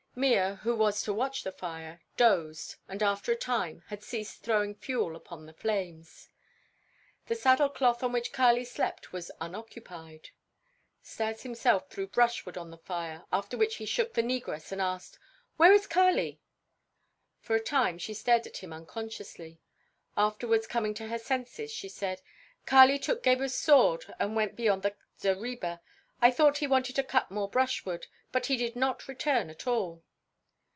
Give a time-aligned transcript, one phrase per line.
[0.13, 4.75] Mea, who was to watch the fire, dozed and after a time had ceased throwing
[4.75, 6.27] fuel upon the flames.
[7.27, 10.31] The saddle cloth on which Kali slept was unoccupied.
[11.01, 15.17] Stas himself threw brushwood onto the fire, after which he shook the negress and asked:
[15.55, 16.41] "Where is Kali?"
[17.39, 19.61] For a time she stared at him unconsciously;
[20.17, 22.21] afterwards coming to her senses, she said:
[22.65, 25.79] "Kali took Gebhr's sword and went beyond the zareba.
[26.23, 30.03] I thought he wanted to cut more brushwood, but he did not return at all."